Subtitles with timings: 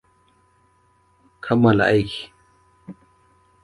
[1.43, 2.25] Kammala aiki.